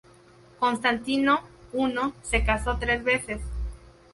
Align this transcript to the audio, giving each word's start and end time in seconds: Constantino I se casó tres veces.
Constantino 0.57 1.41
I 1.73 1.95
se 2.23 2.43
casó 2.43 2.77
tres 2.79 3.03
veces. 3.03 3.39